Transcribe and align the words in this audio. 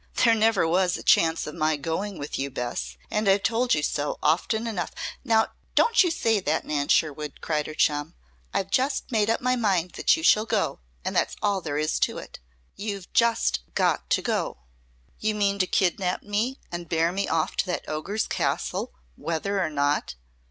"There 0.25 0.33
never 0.33 0.67
was 0.67 0.97
a 0.97 1.03
chance 1.03 1.45
of 1.45 1.53
my 1.53 1.77
going 1.77 2.17
with 2.17 2.39
you, 2.39 2.49
Bess, 2.49 2.97
and 3.11 3.29
I've 3.29 3.43
told 3.43 3.75
you 3.75 3.83
so 3.83 4.17
often 4.23 4.65
enough" 4.65 4.89
"Now, 5.23 5.49
don't 5.75 6.03
you 6.03 6.09
say 6.09 6.39
that, 6.39 6.65
Nan 6.65 6.87
Sherwood!" 6.87 7.39
cried 7.39 7.67
her 7.67 7.75
chum. 7.75 8.15
"I've 8.51 8.71
just 8.71 9.11
made 9.11 9.29
up 9.29 9.41
my 9.41 9.55
mind 9.55 9.91
that 9.91 10.17
you 10.17 10.23
shall 10.23 10.45
go, 10.47 10.79
and 11.05 11.15
that's 11.15 11.35
all 11.43 11.61
there 11.61 11.77
is 11.77 11.99
to 11.99 12.17
it! 12.17 12.39
You've 12.75 13.13
just 13.13 13.59
got 13.75 14.09
to 14.09 14.23
go!" 14.23 14.57
"You 15.19 15.35
mean 15.35 15.59
to 15.59 15.67
kidnap 15.67 16.23
me 16.23 16.59
and 16.71 16.89
bear 16.89 17.11
me 17.11 17.27
off 17.27 17.55
to 17.57 17.65
that 17.67 17.87
ogre's 17.87 18.25
castle, 18.25 18.93
whether 19.15 19.61
or 19.61 19.69
not?" 19.69 20.15